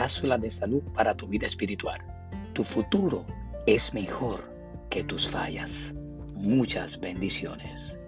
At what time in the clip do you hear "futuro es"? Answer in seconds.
2.64-3.92